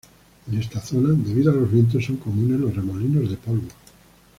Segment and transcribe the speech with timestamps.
[0.51, 3.67] En esta zona debido a los vientos, son comunes los remolinos de polvo.